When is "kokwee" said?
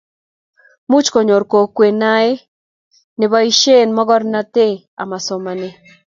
1.51-1.93